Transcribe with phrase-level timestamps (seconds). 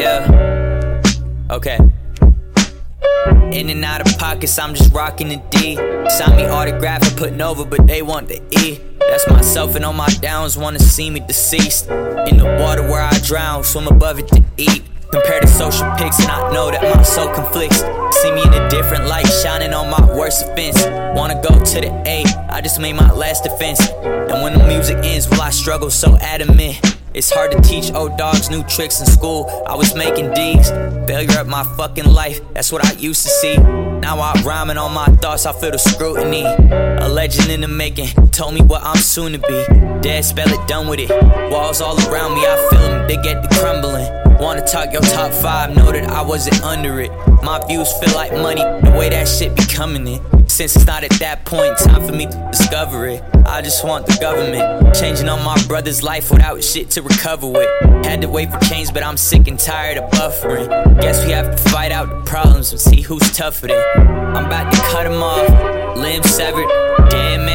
[0.00, 1.02] Yeah.
[1.50, 1.78] Okay.
[3.52, 5.76] In and out of pockets, I'm just rocking the D.
[6.08, 8.80] Sign me autograph and putting over, but they want the E.
[8.98, 11.90] That's myself and all my downs wanna see me deceased.
[11.90, 14.84] In the water where I drown, swim above it to eat.
[15.12, 17.80] Compare to social pics and I know that my soul conflicts.
[18.22, 20.82] See me in a different light, shining on my worst offense.
[21.14, 23.86] Wanna go to the A, I just made my last defense.
[23.90, 26.99] And when the music ends, will I struggle so adamant?
[27.12, 29.50] It's hard to teach old dogs new tricks in school.
[29.66, 30.70] I was making D's,
[31.08, 33.56] failure of my fucking life, that's what I used to see.
[33.56, 36.44] Now I rhyming on my thoughts, I feel the scrutiny.
[36.44, 39.64] A legend in the making, told me what I'm soon to be.
[40.02, 41.10] Dead, spell it, done with it.
[41.50, 44.06] Walls all around me, I feel them, they get the crumbling.
[44.38, 47.10] Wanna talk your top five, know that I wasn't under it.
[47.42, 50.39] My views feel like money, the way that shit be coming in.
[50.50, 53.22] Since it's not at that point, time for me to discover it.
[53.46, 57.68] I just want the government changing on my brother's life without shit to recover with.
[58.04, 60.68] Had to wait for change, but I'm sick and tired of buffering.
[61.00, 64.36] Guess we have to fight out the problems and see who's tougher than.
[64.36, 66.66] I'm about to cut him off, limbs severed.
[67.10, 67.46] Walking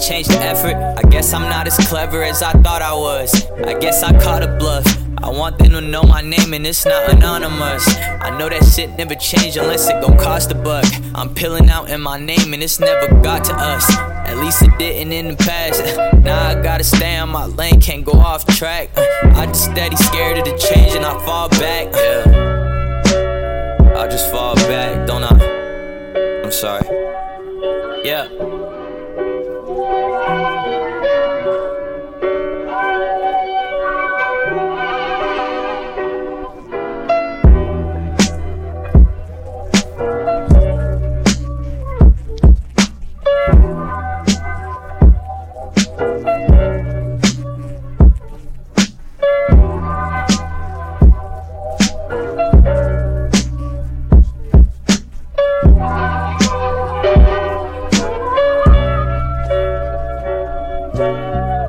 [0.00, 0.74] change the effort.
[0.74, 3.46] I guess I'm not as clever as I thought I was.
[3.64, 4.86] I guess I caught a bluff.
[5.22, 7.86] I want them to know my name and it's not anonymous.
[7.98, 10.86] I know that shit never changed unless it gon' cost a buck.
[11.14, 13.94] I'm peeling out in my name and it's never got to us.
[13.98, 15.84] At least it didn't in the past.
[16.24, 18.88] Now I gotta stay on my lane, can't go off track.
[18.96, 21.92] I just steady scared of the change and I fall back.
[21.94, 22.50] Yeah.
[24.00, 26.42] I just fall back, don't I?
[26.44, 26.86] I'm sorry.
[28.04, 28.59] Yeah.